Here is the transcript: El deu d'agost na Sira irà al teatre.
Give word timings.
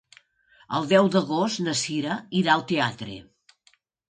El 0.77 0.87
deu 0.93 1.09
d'agost 1.15 1.61
na 1.67 1.75
Sira 1.83 2.17
irà 2.41 2.53
al 2.57 2.65
teatre. 2.73 3.21